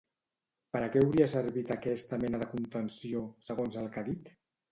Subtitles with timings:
[0.75, 4.35] Per a què hauria servit aquesta mena de contenció, segons el que ha dit?